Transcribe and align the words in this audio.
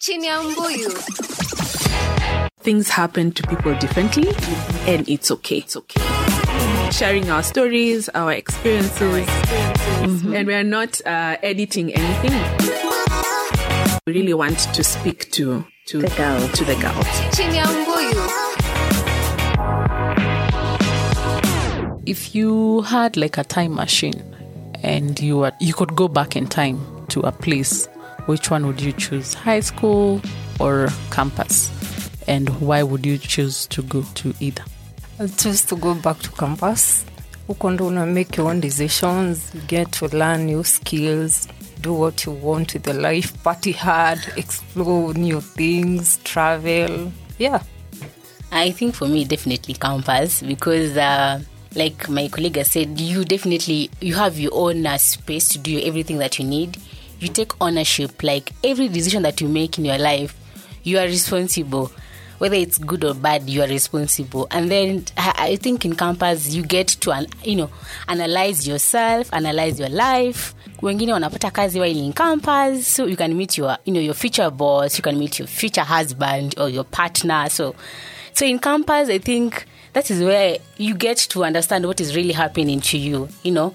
Chinyambuyu. 0.00 0.90
Things 2.62 2.88
happen 2.88 3.30
to 3.32 3.42
people 3.46 3.74
differently, 3.78 4.28
and 4.92 5.08
it's 5.08 5.30
okay. 5.30 5.58
It's 5.58 5.76
okay. 5.76 6.00
Sharing 6.90 7.30
our 7.30 7.42
stories, 7.44 8.08
our 8.14 8.32
experiences, 8.32 9.26
Mhm. 10.02 10.34
and 10.36 10.46
we 10.48 10.54
are 10.54 10.64
not 10.64 11.00
uh, 11.06 11.36
editing 11.42 11.92
anything. 11.94 12.32
We 14.06 14.12
really 14.14 14.34
want 14.34 14.58
to 14.74 14.82
speak 14.82 15.30
to 15.32 15.64
to 15.86 15.98
The 16.00 16.08
girl. 16.16 16.48
to 16.48 16.64
the 16.64 16.74
girls. 16.74 17.06
Chinyambuyu. 17.36 18.28
if 22.04 22.34
you 22.34 22.82
had 22.82 23.16
like 23.16 23.38
a 23.38 23.44
time 23.44 23.74
machine 23.76 24.20
and 24.82 25.20
you 25.20 25.38
were 25.38 25.52
you 25.60 25.72
could 25.72 25.94
go 25.94 26.08
back 26.08 26.34
in 26.34 26.48
time 26.48 26.80
to 27.08 27.20
a 27.20 27.30
place 27.30 27.86
which 28.26 28.50
one 28.50 28.66
would 28.66 28.80
you 28.80 28.92
choose 28.92 29.34
high 29.34 29.60
school 29.60 30.20
or 30.60 30.88
campus 31.10 31.70
and 32.28 32.48
why 32.60 32.82
would 32.82 33.04
you 33.04 33.18
choose 33.18 33.66
to 33.66 33.82
go 33.82 34.02
to 34.14 34.34
either 34.40 34.64
I 35.18 35.26
choose 35.26 35.62
to 35.66 35.76
go 35.76 35.94
back 35.94 36.18
to 36.20 36.30
campus. 36.32 37.04
Huko 37.48 37.70
ndo 37.70 37.86
una 37.86 38.06
make 38.06 38.36
your 38.36 38.50
own 38.50 38.60
decisions, 38.60 39.52
you 39.54 39.60
get 39.68 39.92
to 39.92 40.06
learn 40.08 40.46
new 40.46 40.64
skills, 40.64 41.48
do 41.80 41.92
what 41.92 42.24
you 42.24 42.32
want 42.32 42.72
with 42.72 42.86
your 42.86 42.96
life, 42.96 43.42
party 43.42 43.72
hard, 43.72 44.18
explore 44.36 45.12
new 45.14 45.40
things, 45.40 46.18
travel. 46.24 47.12
Yeah. 47.38 47.62
I 48.50 48.70
think 48.70 48.94
for 48.94 49.06
me, 49.08 49.24
definitely 49.24 49.74
campus 49.74 50.42
because, 50.42 50.96
uh, 50.96 51.40
like 51.74 52.08
my 52.08 52.28
colleague 52.28 52.58
said, 52.64 53.00
you 53.00 53.24
definitely 53.24 53.90
you 54.00 54.14
have 54.14 54.38
your 54.38 54.52
own 54.54 54.86
uh, 54.86 54.98
space 54.98 55.48
to 55.50 55.58
do 55.58 55.80
everything 55.80 56.18
that 56.18 56.38
you 56.38 56.44
need. 56.44 56.78
You 57.22 57.28
take 57.28 57.52
ownership. 57.60 58.22
Like 58.24 58.50
every 58.64 58.88
decision 58.88 59.22
that 59.22 59.40
you 59.40 59.48
make 59.48 59.78
in 59.78 59.84
your 59.84 59.98
life, 59.98 60.34
you 60.82 60.98
are 60.98 61.04
responsible. 61.04 61.92
Whether 62.38 62.56
it's 62.56 62.78
good 62.78 63.04
or 63.04 63.14
bad, 63.14 63.48
you 63.48 63.62
are 63.62 63.68
responsible. 63.68 64.48
And 64.50 64.68
then 64.68 65.04
I, 65.16 65.54
think 65.54 65.84
in 65.84 65.94
campus 65.94 66.52
you 66.52 66.64
get 66.64 66.88
to 66.88 67.24
you 67.44 67.54
know 67.54 67.70
analyze 68.08 68.66
yourself, 68.66 69.32
analyze 69.32 69.78
your 69.78 69.90
life. 69.90 70.52
Wengine 70.82 71.12
wanapata 71.12 71.52
kazi 71.52 71.78
while 71.78 71.96
in 71.96 72.12
campus, 72.12 72.88
so 72.88 73.06
you 73.06 73.16
can 73.16 73.36
meet 73.38 73.56
your 73.56 73.78
you 73.84 73.92
know 73.92 74.00
your 74.00 74.14
future 74.14 74.50
boss, 74.50 74.98
you 74.98 75.02
can 75.02 75.16
meet 75.16 75.38
your 75.38 75.46
future 75.46 75.82
husband 75.82 76.56
or 76.58 76.68
your 76.68 76.82
partner. 76.82 77.48
So 77.48 77.76
so 78.32 78.44
in 78.44 78.58
campus, 78.58 79.08
I 79.08 79.18
think 79.18 79.64
that 79.92 80.10
is 80.10 80.20
where 80.24 80.56
you 80.78 80.94
get 80.96 81.18
to 81.18 81.44
understand 81.44 81.86
what 81.86 82.00
is 82.00 82.16
really 82.16 82.32
happening 82.32 82.80
to 82.80 82.98
you. 82.98 83.28
You 83.44 83.52
know, 83.52 83.74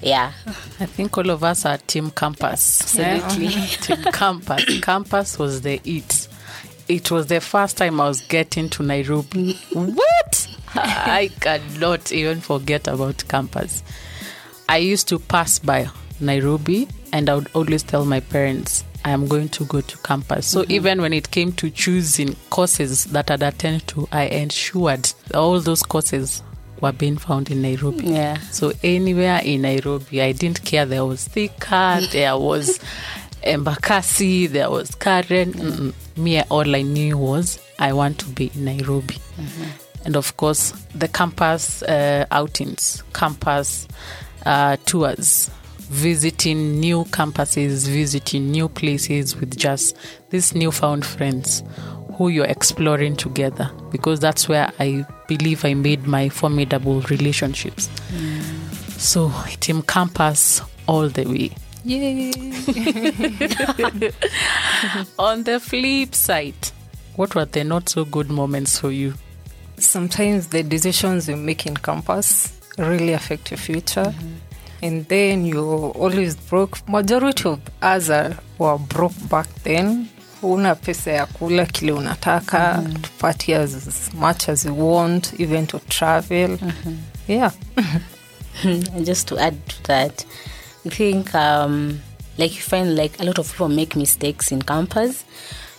yeah. 0.00 0.32
i 0.80 0.86
think 0.86 1.16
all 1.18 1.30
of 1.30 1.42
us 1.44 1.64
are 1.64 1.78
team 1.78 2.10
campus 2.10 2.98
Absolutely. 2.98 3.66
team 3.80 4.12
campus 4.12 4.80
campus 4.80 5.38
was 5.38 5.62
the 5.62 5.80
it. 5.84 6.28
It 6.88 7.10
was 7.10 7.26
the 7.26 7.40
first 7.40 7.76
time 7.76 8.00
i 8.00 8.08
was 8.08 8.22
getting 8.22 8.70
to 8.70 8.82
nairobi. 8.82 9.54
What? 9.72 10.56
I 10.74 11.30
cannot 11.40 12.12
even 12.12 12.40
forget 12.40 12.88
about 12.88 13.24
campus 13.28 13.82
I 14.68 14.78
used 14.78 15.08
to 15.08 15.18
pass 15.18 15.58
by 15.58 15.88
Nairobi 16.20 16.88
and 17.12 17.30
I 17.30 17.36
would 17.36 17.48
always 17.54 17.82
tell 17.82 18.04
my 18.04 18.20
parents 18.20 18.84
I 19.04 19.10
am 19.10 19.26
going 19.26 19.48
to 19.50 19.64
go 19.64 19.80
to 19.80 19.98
campus. 19.98 20.46
So 20.46 20.62
mm-hmm. 20.62 20.72
even 20.72 21.00
when 21.00 21.12
it 21.14 21.30
came 21.30 21.52
to 21.52 21.70
choosing 21.70 22.36
courses 22.50 23.04
that 23.06 23.30
I'd 23.30 23.42
attend 23.42 23.86
to, 23.88 24.08
I 24.12 24.24
ensured 24.24 25.12
all 25.32 25.58
those 25.60 25.82
courses 25.82 26.42
were 26.80 26.92
being 26.92 27.16
found 27.16 27.50
in 27.50 27.62
Nairobi. 27.62 28.06
Yeah. 28.06 28.38
So 28.50 28.72
anywhere 28.82 29.40
in 29.44 29.62
Nairobi, 29.62 30.22
I 30.22 30.32
didn't 30.32 30.64
care. 30.64 30.86
There 30.86 31.04
was 31.04 31.28
Thika, 31.28 32.08
there 32.12 32.36
was 32.36 32.78
Embakasi, 33.42 34.48
there 34.48 34.70
was 34.70 34.94
Karen. 34.94 35.52
Mm-mm. 35.52 35.94
Me, 36.16 36.42
all 36.42 36.74
I 36.74 36.82
knew 36.82 37.16
was 37.16 37.60
I 37.78 37.92
want 37.92 38.18
to 38.20 38.26
be 38.26 38.50
in 38.54 38.64
Nairobi. 38.64 39.16
And 40.04 40.16
of 40.16 40.36
course, 40.36 40.72
the 40.94 41.08
campus 41.08 41.82
uh, 41.82 42.26
outings, 42.30 43.02
campus 43.12 43.86
uh, 44.46 44.76
tours, 44.86 45.50
visiting 45.78 46.80
new 46.80 47.04
campuses, 47.06 47.88
visiting 47.88 48.50
new 48.50 48.68
places 48.68 49.36
with 49.36 49.56
just 49.56 49.96
these 50.30 50.54
newfound 50.54 51.04
friends 51.04 51.62
who 52.14 52.28
you're 52.28 52.46
exploring 52.46 53.16
together 53.16 53.70
because 53.90 54.18
that's 54.18 54.48
where 54.48 54.72
I 54.80 55.06
believe 55.28 55.64
I 55.64 55.74
made 55.74 56.06
my 56.06 56.28
formidable 56.28 57.02
relationships. 57.02 57.88
So, 58.96 59.32
Team 59.60 59.82
Campus 59.82 60.60
all 60.88 61.08
the 61.08 61.24
way. 61.24 61.52
Yay. 61.84 62.32
On 65.18 65.44
the 65.44 65.60
flip 65.60 66.14
side, 66.14 66.72
what 67.14 67.34
were 67.34 67.44
the 67.44 67.62
not 67.62 67.88
so 67.88 68.04
good 68.04 68.30
moments 68.30 68.78
for 68.78 68.90
you? 68.90 69.14
Sometimes 69.76 70.48
the 70.48 70.64
decisions 70.64 71.28
you 71.28 71.36
make 71.36 71.66
in 71.66 71.76
campus 71.76 72.58
really 72.78 73.12
affect 73.12 73.50
your 73.52 73.58
future. 73.58 74.04
Mm-hmm. 74.04 74.34
And 74.82 75.06
then 75.06 75.44
you're 75.44 75.90
always 75.90 76.36
broke. 76.36 76.88
Majority 76.88 77.48
of 77.48 77.60
us 77.82 78.10
are, 78.10 78.36
were 78.58 78.78
broke 78.78 79.28
back 79.28 79.48
then. 79.62 80.08
Una 80.42 80.74
pesa 80.74 81.12
ya 81.12 81.26
kula 81.26 81.66
kile 81.66 81.92
unataka, 81.92 82.82
to 83.02 83.08
party 83.18 83.54
as 83.54 84.10
much 84.14 84.48
as 84.48 84.64
you 84.64 84.74
want, 84.74 85.32
even 85.40 85.66
to 85.66 85.78
travel. 85.88 86.58
Yeah. 87.26 87.50
Just 89.04 89.28
to 89.28 89.38
add 89.38 89.54
to 89.68 89.82
that, 89.84 90.24
I 90.86 90.88
think 90.90 91.34
um, 91.34 92.00
like 92.38 92.54
you 92.54 92.62
find 92.62 92.96
like 92.96 93.18
a 93.20 93.24
lot 93.24 93.38
of 93.38 93.50
people 93.50 93.68
make 93.68 93.96
mistakes 93.96 94.52
in 94.52 94.62
campus. 94.62 95.24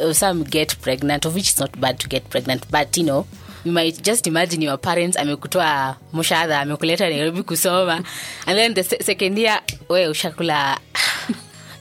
Uh, 0.00 0.12
Some 0.12 0.42
get 0.44 0.76
pregnant, 0.82 1.24
of 1.26 1.34
which 1.34 1.50
it's 1.50 1.60
not 1.60 1.78
bad 1.80 1.98
to 2.00 2.08
get 2.08 2.28
pregnant, 2.30 2.66
but 2.70 2.96
you 2.96 3.04
know. 3.04 3.26
You 3.64 3.72
might 3.72 4.00
just 4.02 4.26
imagine 4.28 4.62
your 4.62 4.76
parents 4.78 5.16
amekutoa 5.16 5.96
mshahara 6.12 6.60
amekuleta 6.60 7.10
Nairobi 7.10 7.42
kusoma 7.42 8.04
and 8.46 8.58
then 8.58 8.74
the 8.74 8.84
se- 8.84 9.02
second 9.02 9.36
year 9.38 9.58
we 9.88 10.04
ushakula 10.06 10.78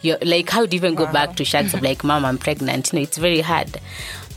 you're 0.06 0.18
like 0.22 0.50
how 0.50 0.66
do 0.66 0.76
you 0.76 0.80
even 0.80 0.96
go 0.96 1.12
back 1.12 1.36
to 1.36 1.46
shacks 1.46 1.74
of 1.74 1.82
like 1.82 2.04
mom 2.04 2.26
i'm 2.26 2.38
pregnant? 2.38 2.92
You 2.94 3.00
know 3.00 3.04
it's 3.04 3.18
very 3.18 3.42
hard. 3.42 3.80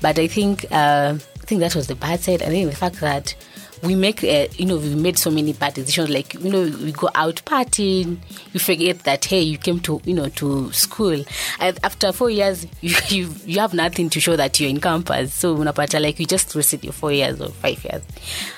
But 0.00 0.18
i 0.18 0.26
think 0.26 0.64
uh, 0.70 1.16
i 1.18 1.44
think 1.46 1.60
that 1.60 1.74
was 1.74 1.86
the 1.86 1.94
bad 1.94 2.20
side. 2.20 2.42
I 2.42 2.46
think 2.46 2.70
the 2.70 2.76
fact 2.76 3.00
that 3.00 3.34
we 3.82 3.94
make 3.94 4.24
uh, 4.24 4.46
you 4.56 4.66
know 4.66 4.76
we 4.76 4.94
made 4.94 5.18
so 5.18 5.30
many 5.30 5.52
bad 5.52 5.74
decisions. 5.74 6.10
Like 6.10 6.34
you 6.34 6.50
know 6.50 6.62
we 6.62 6.92
go 6.92 7.08
out 7.14 7.36
partying. 7.44 8.18
You 8.52 8.60
forget 8.60 9.00
that 9.00 9.24
hey 9.24 9.40
you 9.40 9.58
came 9.58 9.80
to 9.80 10.00
you 10.04 10.14
know 10.14 10.28
to 10.30 10.72
school. 10.72 11.24
And 11.60 11.78
after 11.84 12.12
four 12.12 12.30
years 12.30 12.66
you, 12.80 12.94
you 13.08 13.34
you 13.44 13.60
have 13.60 13.74
nothing 13.74 14.10
to 14.10 14.20
show 14.20 14.36
that 14.36 14.58
you're 14.58 14.70
in 14.70 14.80
campus. 14.80 15.34
So 15.34 15.56
unapata 15.56 16.00
like 16.00 16.18
you 16.18 16.26
just 16.26 16.54
wasted 16.54 16.84
your 16.84 16.92
four 16.92 17.12
years 17.12 17.40
or 17.40 17.50
five 17.50 17.82
years. 17.84 18.02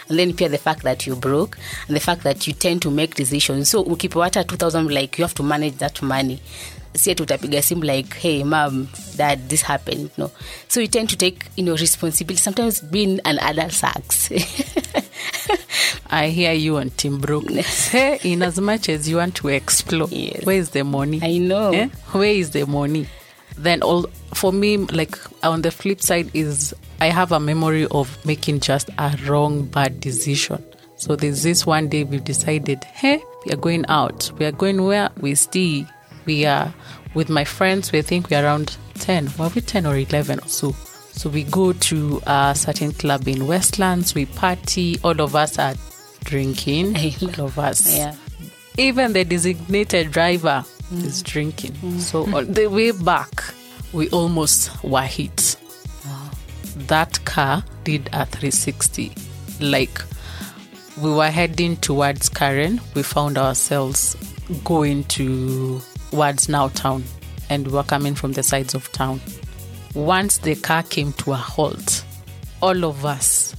And 0.09 0.19
then 0.19 0.35
pia 0.35 0.49
the 0.49 0.59
fact 0.59 0.83
that 0.83 1.07
you're 1.07 1.17
broke 1.17 1.59
and 1.87 1.97
the 1.97 2.01
fact 2.01 2.23
that 2.25 2.47
you 2.47 2.53
tend 2.53 2.83
to 2.83 2.91
make 2.91 3.15
decisions. 3.15 3.69
So 3.71 3.85
ukipata 3.85 4.47
2000 4.47 4.91
like 4.91 5.19
you 5.19 5.25
have 5.25 5.35
to 5.35 5.43
manage 5.43 5.77
that 5.77 6.01
money 6.03 6.41
si 6.95 7.11
ati 7.11 7.23
utapiga 7.23 7.63
simu 7.63 7.83
like 7.85 8.15
hey 8.19 8.45
mom 8.45 8.89
dad 9.17 9.49
this 9.49 9.63
happened 9.63 10.11
no 10.19 10.31
so 10.69 10.81
you 10.81 10.89
tend 10.89 11.09
to 11.09 11.17
take 11.17 11.39
you 11.57 11.65
know 11.65 11.77
responsibility 11.77 12.43
sometimes 12.43 12.85
being 12.85 13.21
an 13.25 13.39
adult 13.39 13.73
sucks 13.73 14.31
I 16.13 16.29
hear 16.29 16.53
you 16.53 16.77
on 16.79 16.91
Brokenness. 17.21 17.89
Hey, 17.93 18.19
in 18.25 18.43
as 18.43 18.61
much 18.61 18.89
as 18.89 19.09
you 19.09 19.17
want 19.17 19.37
to 19.37 19.49
explore, 19.49 20.09
Yes. 20.11 20.45
where 20.45 20.57
is 20.57 20.71
the 20.71 20.83
money? 20.83 21.21
I 21.23 21.39
know. 21.39 21.71
Eh? 21.71 21.89
Where 22.13 22.25
is 22.33 22.51
the 22.51 22.67
money? 22.67 23.07
Then 23.57 23.83
all 23.83 24.07
for 24.35 24.53
me, 24.53 24.77
like 24.79 25.17
on 25.45 25.63
the 25.63 25.71
flip 25.71 26.01
side, 26.01 26.31
is 26.35 26.75
I 27.01 27.07
have 27.11 27.31
a 27.33 27.39
memory 27.39 27.87
of 27.93 28.09
making 28.27 28.61
just 28.61 28.91
a 28.99 29.17
wrong, 29.27 29.67
bad 29.67 30.01
decision. 30.01 30.65
So 30.97 31.15
there's 31.17 31.43
this 31.43 31.65
one 31.67 31.89
day 31.89 32.05
we 32.05 32.19
decided, 32.19 32.83
hey, 32.85 33.23
we 33.47 33.53
are 33.53 33.57
going 33.57 33.85
out. 33.89 34.33
We 34.39 34.47
are 34.47 34.53
going 34.53 34.83
where 34.83 35.11
we 35.21 35.35
stay. 35.37 35.87
We 36.31 36.47
are 36.47 36.73
with 37.13 37.29
my 37.29 37.43
friends. 37.43 37.91
We 37.91 38.03
think 38.03 38.31
we're 38.31 38.45
around 38.45 38.77
ten. 38.95 39.29
Were 39.37 39.49
we 39.49 39.63
ten 39.63 39.85
or 39.85 39.97
eleven 39.97 40.39
or 40.39 40.47
so? 40.47 40.71
So 41.11 41.29
we 41.29 41.43
go 41.43 41.73
to 41.73 42.23
a 42.25 42.55
certain 42.55 42.93
club 42.93 43.27
in 43.27 43.49
Westlands. 43.49 44.15
We 44.15 44.27
party. 44.27 44.97
All 45.03 45.21
of 45.21 45.35
us 45.35 45.59
are 45.59 45.75
drinking. 46.23 46.97
All 47.23 47.47
of 47.47 47.59
us. 47.59 47.97
yeah 47.97 48.15
Even 48.79 49.13
the 49.13 49.25
designated 49.25 50.13
driver 50.13 50.65
mm. 50.93 51.05
is 51.05 51.21
drinking. 51.25 51.73
Mm. 51.73 51.99
So 51.99 52.33
on 52.33 52.53
the 52.53 52.69
way 52.69 52.93
back, 52.93 53.43
we 53.93 54.09
almost 54.11 54.85
were 54.85 55.03
hit. 55.03 55.57
That 56.87 57.25
car 57.25 57.65
did 57.83 58.09
a 58.13 58.25
360. 58.25 59.13
Like 59.59 60.01
we 60.97 61.11
were 61.11 61.31
heading 61.31 61.77
towards 61.79 62.29
Karen, 62.29 62.81
we 62.95 63.03
found 63.03 63.37
ourselves 63.37 64.15
going 64.63 65.03
towards 66.11 66.49
now 66.49 66.69
town, 66.69 67.05
and 67.49 67.67
we 67.67 67.73
were 67.73 67.83
coming 67.83 68.15
from 68.15 68.33
the 68.33 68.43
sides 68.43 68.75
of 68.75 68.91
town. 68.93 69.21
Once 69.95 70.39
the 70.39 70.55
car 70.57 70.83
came 70.83 71.13
to 71.15 71.33
a 71.33 71.37
halt, 71.37 72.05
all 72.63 72.85
of 72.85 73.05
us 73.05 73.55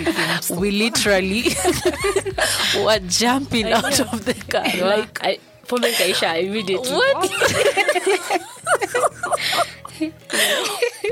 we 0.50 0.70
literally 0.70 1.44
were 2.84 2.98
jumping 3.08 3.70
out 3.70 4.00
of 4.00 4.24
the 4.24 4.34
car. 4.48 4.64
Like, 4.86 5.22
I, 5.24 5.38
pombe 5.66 5.92
kaisha 5.92 6.42
immediately 6.42 6.90
what? 6.92 7.30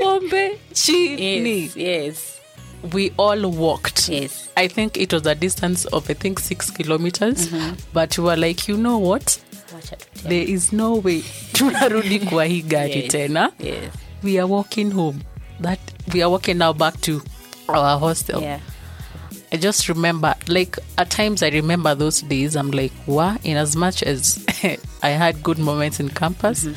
pombe 0.01 0.57
chini 0.73 1.61
Yes, 1.61 1.75
yes, 1.77 2.30
we 2.93 3.11
all 3.17 3.45
walked. 3.51 4.09
Yes. 4.09 4.49
i 4.55 4.67
think 4.67 4.97
it 4.97 5.13
was 5.13 5.25
a 5.27 5.35
distance 5.35 5.85
of 5.93 6.09
i 6.09 6.13
think 6.15 6.39
six 6.39 6.71
kilometers. 6.71 7.49
But 7.93 8.17
we 8.17 8.23
were 8.23 8.37
like 8.37 8.67
you 8.67 8.77
know 8.77 8.97
what? 8.97 9.39
There 10.23 10.43
is 10.49 10.71
no 10.73 10.95
way 10.95 11.21
tunarudi 11.53 12.19
kwa 12.29 12.45
hii 12.45 12.61
gari 12.61 13.01
Yes, 13.01 13.11
tena. 13.11 13.51
Yes, 13.59 13.93
we 14.23 14.37
are 14.39 14.47
walking 14.47 14.91
home. 14.91 15.19
That 15.61 15.79
we 16.13 16.21
are 16.23 16.29
walking 16.31 16.57
now 16.57 16.73
back 16.73 17.01
to 17.01 17.21
our 17.67 17.99
hostel. 17.99 18.41
Yeah. 18.41 18.59
I 19.53 19.57
just 19.57 19.89
remember, 19.89 20.33
like, 20.47 20.77
at 20.97 21.09
times 21.09 21.43
I 21.43 21.49
remember 21.49 21.93
those 21.95 22.21
days. 22.21 22.55
I'm 22.55 22.71
like, 22.71 22.93
wow, 23.07 23.35
in 23.43 23.57
as 23.57 23.75
much 23.75 24.01
as 24.03 24.45
I 25.03 25.09
had 25.09 25.43
good 25.43 25.57
moments 25.59 25.99
in 25.99 26.09
campus, 26.09 26.67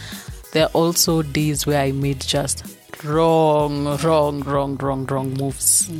there 0.53 0.65
are 0.65 0.71
also 0.75 1.23
days 1.23 1.67
where 1.67 1.81
I 1.81 1.93
made 1.93 2.21
just 2.21 2.65
wrong, 3.05 3.97
wrong, 3.99 4.41
wrong, 4.43 4.77
wrong, 4.77 5.07
wrong 5.07 5.35
moves. 5.35 5.91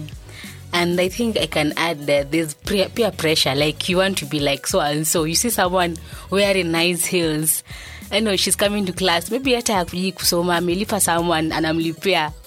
And 0.73 1.01
I 1.01 1.09
think 1.09 1.39
I 1.39 1.47
can 1.47 1.73
add 1.77 2.07
that 2.07 2.33
there's 2.33 2.55
peer, 2.55 2.89
pressure. 3.13 3.55
Like 3.55 3.89
you 3.89 3.99
want 3.99 4.19
to 4.19 4.27
be 4.27 4.41
like 4.41 4.67
so 4.67 4.81
and 4.81 5.07
so. 5.07 5.25
You 5.25 5.35
see 5.35 5.51
someone 5.51 5.97
wearing 6.31 6.73
nice 6.73 7.07
heels. 7.07 7.63
I 8.11 8.21
know 8.21 8.37
she's 8.37 8.57
coming 8.57 8.85
to 8.87 8.93
class. 8.93 9.31
Maybe 9.31 9.55
hata 9.55 9.73
hakuji 9.75 10.13
kusoma 10.13 10.57
amelipa 10.57 11.01
someone 11.01 11.53
and 11.53 11.67
I'm 11.67 11.81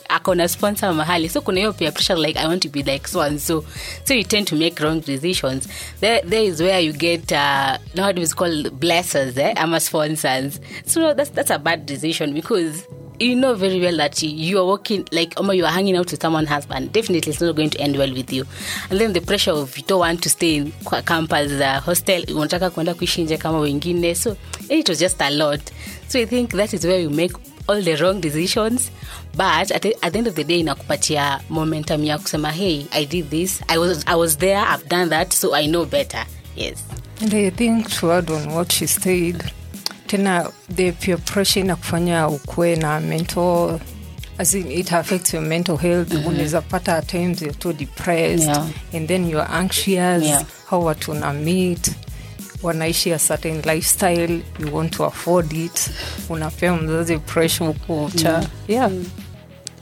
ako 0.09 0.33
na 0.33 0.47
sponsor 0.47 0.93
mahali 0.93 1.29
so 1.29 1.41
kuna 1.41 1.59
hiyo 1.59 1.73
peer 1.73 1.91
pressure 1.91 2.15
like 2.15 2.39
i 2.39 2.47
want 2.47 2.61
to 2.61 2.69
be 2.69 2.83
like 2.83 3.07
so 3.07 3.21
and 3.21 3.39
so 3.41 3.63
so 4.05 4.13
you 4.13 4.23
tend 4.23 4.47
to 4.47 4.55
make 4.55 4.79
wrong 4.79 4.99
decisions 5.01 5.67
there, 5.99 6.21
there 6.23 6.43
is 6.43 6.61
where 6.61 6.79
you 6.79 6.93
get 6.93 7.31
uh, 7.31 7.77
nowadays 7.95 8.33
called 8.33 8.79
blessers 8.79 9.37
eh? 9.37 9.53
ama 9.57 9.79
sponsors 9.79 10.59
so 10.85 11.13
that's, 11.13 11.29
that's 11.31 11.49
a 11.51 11.59
bad 11.59 11.85
decision 11.85 12.33
because 12.33 12.87
you 13.19 13.35
know 13.35 13.55
very 13.55 13.79
well 13.81 13.97
that 13.97 14.21
you 14.21 14.59
are 14.59 14.65
working 14.65 15.07
like 15.11 15.33
or 15.37 15.53
you 15.53 15.65
are 15.65 15.71
hanging 15.71 15.97
out 15.97 16.11
with 16.11 16.21
someone's 16.21 16.49
husband 16.49 16.91
definitely 16.93 17.31
it's 17.31 17.41
not 17.41 17.55
going 17.55 17.69
to 17.69 17.79
end 17.79 17.97
well 17.97 18.13
with 18.13 18.31
you. 18.31 18.45
And 18.89 18.99
then 18.99 19.13
the 19.13 19.21
pressure 19.21 19.51
of 19.51 19.75
you 19.77 19.83
don't 19.83 19.99
want 19.99 20.23
to 20.23 20.29
stay 20.29 20.55
in 20.57 20.71
campus 21.05 21.51
uh, 21.61 21.79
hostel 21.81 22.23
unataka 22.23 22.69
kwenda 22.69 22.93
kuishi 22.93 23.23
nje 23.23 23.37
kama 23.37 23.59
wengine. 23.59 24.15
So 24.15 24.37
it 24.69 24.89
was 24.89 24.99
just 24.99 25.21
a 25.21 25.29
lot. 25.29 25.61
So 26.07 26.19
i 26.19 26.25
think 26.25 26.51
that 26.51 26.73
is 26.73 26.85
where 26.85 26.99
you 26.99 27.09
make 27.09 27.33
all 27.67 27.81
the 27.81 27.95
wrong 27.95 28.21
decisions. 28.21 28.91
But 29.35 29.71
at 29.71 29.81
the, 29.81 29.95
at 30.03 30.13
the 30.13 30.19
end 30.19 30.27
of 30.27 30.35
the 30.35 30.43
day 30.43 30.59
inakupatia 30.59 31.39
momentum 31.49 32.03
ya 32.03 32.17
kusema 32.17 32.51
hey 32.51 32.85
i 32.91 33.05
did 33.05 33.29
this. 33.29 33.61
I 33.67 33.77
was, 33.77 34.03
i 34.07 34.15
was 34.15 34.37
there. 34.37 34.57
I've 34.57 34.87
done 34.87 35.09
that. 35.09 35.33
So 35.33 35.53
i 35.55 35.67
know 35.67 35.85
better. 35.85 36.25
Yes. 36.55 36.83
And 37.21 37.33
I 37.33 37.49
think 37.49 37.89
to 37.99 38.11
add 38.11 38.29
on 38.29 38.53
what 38.53 38.71
she 38.71 38.85
said, 38.87 39.51
tena 40.07 40.51
the 40.75 40.91
peer 40.91 41.17
pressure 41.17 41.59
inakufanya 41.65 42.27
ukuwe 42.27 42.75
na 42.75 42.99
mental 42.99 43.79
as 44.37 44.53
in 44.53 44.71
it 44.71 44.93
affects 44.93 45.33
your 45.33 45.43
mental 45.43 45.77
health 45.77 46.11
mm-hmm. 46.13 46.27
unaweza 46.27 46.61
pata 46.61 46.95
at 46.95 47.07
times 47.07 47.41
you're 47.41 47.57
too 47.57 47.73
depressed 47.73 48.47
Yeah. 48.47 48.67
and 48.93 49.07
then 49.07 49.29
you're 49.29 49.47
anxious 49.51 50.23
Yeah. 50.23 50.43
how 50.69 50.85
watu 50.85 51.13
na 51.13 51.33
meet 51.33 51.91
wanaishi 52.63 53.13
a 53.13 53.19
certain 53.19 53.61
lifestyle 53.61 54.41
you 54.59 54.75
want 54.75 54.93
to 54.97 55.05
afford 55.05 55.53
it 55.53 55.89
unapea 56.29 56.73
mzazi 56.75 57.17
pressure 57.17 57.69
ukucha 57.69 58.43
yeah. 58.67 58.91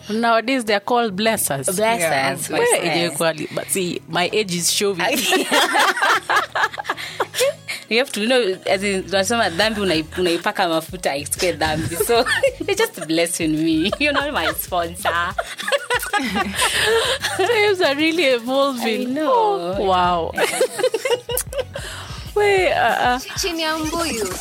Nowadays 0.10 0.64
they're 0.66 0.86
called 0.86 1.16
blessers. 1.16 1.66
Blessers. 1.66 1.80
Yeah, 2.00 2.36
us 2.36 2.50
Where 3.20 3.48
but 3.56 3.68
see, 3.70 4.02
my 4.08 4.30
age 4.32 4.54
is 4.54 4.72
showing. 4.72 5.00
you 7.90 7.98
have 8.00 8.12
to 8.12 8.22
you 8.22 8.28
know 8.28 8.58
as 8.66 8.84
in 8.84 9.04
tunasema 9.04 9.50
dhambi 9.50 9.82
unai- 9.82 10.20
unaipaka 10.20 10.68
mafuta 10.70 11.16
isikue 11.18 11.52
dhambi 11.52 11.96
so 11.96 12.14
you're 12.60 12.76
just 12.76 13.06
blessing 13.08 13.48
me 13.48 13.92
you're 14.00 14.14
not 14.22 14.34
my 14.34 14.54
sponsor 14.54 15.34
Times 17.38 17.82
are 17.82 17.96
really 17.96 18.24
evolving. 18.24 19.02
I 19.10 19.12
know. 19.12 19.76
Oh, 19.78 19.84
wow. 19.84 20.32
Wait, 22.36 22.72
uh, 22.74 23.16
uh, 23.16 23.20
chini 23.42 23.62
ya 23.62 23.78
mbuyu 23.78 24.34